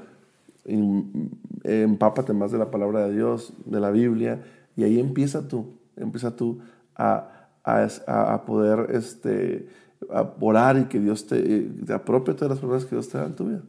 empápate 1.64 2.34
más 2.34 2.52
de 2.52 2.58
la 2.58 2.70
palabra 2.70 3.08
de 3.08 3.14
Dios, 3.14 3.54
de 3.64 3.80
la 3.80 3.90
Biblia, 3.90 4.44
y 4.76 4.84
ahí 4.84 5.00
empieza 5.00 5.48
tú, 5.48 5.78
empieza 5.96 6.36
tú 6.36 6.60
a, 6.94 7.48
a, 7.64 8.44
poder 8.46 8.94
este, 8.94 9.70
a 10.10 10.30
orar 10.42 10.78
y 10.78 10.86
que 10.86 11.00
Dios 11.00 11.26
te, 11.26 11.38
eh, 11.38 11.72
te 11.86 11.94
apropie 11.94 12.34
todas 12.34 12.50
las 12.50 12.60
promesas 12.60 12.90
que 12.90 12.98
Dios 12.98 13.08
te 13.08 13.18
da 13.18 13.26
en 13.28 13.36
tu 13.38 13.46
vida. 13.46 13.62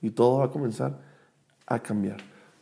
Y 0.00 0.10
todo 0.10 0.38
va 0.38 0.44
a 0.44 0.50
comenzar 0.50 0.96
a 1.66 1.80
cambiar. 1.80 2.18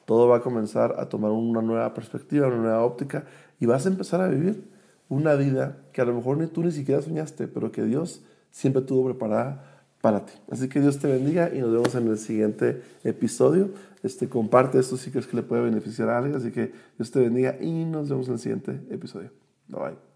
Todo 0.07 0.26
va 0.26 0.38
a 0.38 0.40
comenzar 0.40 0.95
a 0.99 1.07
tomar 1.07 1.33
una 1.33 1.61
nueva 1.61 1.93
perspectiva, 1.93 2.47
una 2.47 2.57
nueva 2.57 2.83
óptica 2.83 3.26
y 3.61 3.66
vas 3.66 3.85
a 3.85 3.90
empezar 3.90 4.23
a 4.23 4.28
vivir 4.28 4.75
una 5.08 5.34
vida 5.34 5.78
que 5.92 6.00
a 6.00 6.04
lo 6.04 6.14
mejor 6.14 6.38
ni 6.38 6.46
tú 6.46 6.62
ni 6.62 6.72
siquiera 6.72 7.00
soñaste, 7.02 7.48
pero 7.48 7.72
que 7.72 7.82
Dios 7.84 8.22
siempre 8.50 8.82
tuvo 8.82 9.06
preparada 9.06 9.84
para 10.00 10.25
ti. 10.25 10.32
Así 10.50 10.68
que 10.68 10.80
Dios 10.80 10.98
te 10.98 11.08
bendiga 11.08 11.52
y 11.54 11.60
nos 11.60 11.72
vemos 11.72 11.94
en 11.94 12.08
el 12.08 12.18
siguiente 12.18 12.82
episodio. 13.04 13.70
Este, 14.02 14.28
comparte 14.28 14.78
esto 14.78 14.96
si 14.96 15.10
crees 15.10 15.26
que 15.26 15.36
le 15.36 15.42
puede 15.42 15.62
beneficiar 15.62 16.08
a 16.08 16.18
alguien. 16.18 16.36
Así 16.36 16.50
que 16.50 16.72
Dios 16.96 17.10
te 17.10 17.20
bendiga 17.20 17.56
y 17.60 17.84
nos 17.84 18.08
vemos 18.08 18.28
en 18.28 18.34
el 18.34 18.38
siguiente 18.38 18.80
episodio. 18.90 19.30
Bye 19.68 19.80
bye. 19.80 20.15